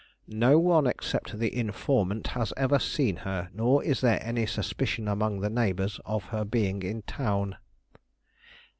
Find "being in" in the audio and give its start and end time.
6.43-7.03